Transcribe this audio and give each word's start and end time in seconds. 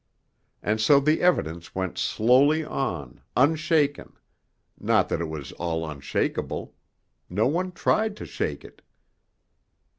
And 0.63 0.81
so 0.81 0.99
the 0.99 1.21
evidence 1.21 1.75
went 1.75 1.95
slowly 1.99 2.65
on, 2.65 3.21
unshaken 3.37 4.13
not 4.79 5.09
that 5.09 5.21
it 5.21 5.27
was 5.29 5.51
all 5.51 5.87
unshakable; 5.87 6.73
no 7.29 7.45
one 7.45 7.71
tried 7.71 8.17
to 8.17 8.25
shake 8.25 8.65
it. 8.65 8.81